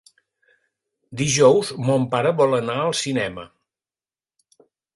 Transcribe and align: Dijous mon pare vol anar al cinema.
Dijous 1.19 1.69
mon 1.89 2.07
pare 2.15 2.33
vol 2.41 2.57
anar 2.61 2.79
al 2.87 2.99
cinema. 3.03 3.47